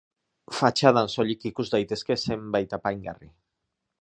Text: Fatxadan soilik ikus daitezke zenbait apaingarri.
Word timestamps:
Fatxadan 0.59 1.11
soilik 1.15 1.45
ikus 1.51 1.67
daitezke 1.75 2.19
zenbait 2.31 2.77
apaingarri. 2.79 3.35